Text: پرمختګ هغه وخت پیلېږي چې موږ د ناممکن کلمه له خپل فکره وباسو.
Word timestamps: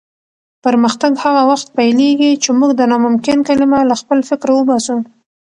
پرمختګ 0.63 1.11
هغه 1.23 1.41
وخت 1.51 1.67
پیلېږي 1.77 2.31
چې 2.43 2.49
موږ 2.59 2.71
د 2.75 2.81
ناممکن 2.91 3.37
کلمه 3.47 3.79
له 3.89 3.95
خپل 4.01 4.19
فکره 4.29 4.51
وباسو. 4.55 4.97